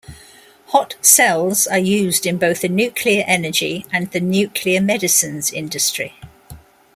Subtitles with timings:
[0.69, 6.09] Hot cells are used in both the nuclear-energy and the nuclear-medicines industries.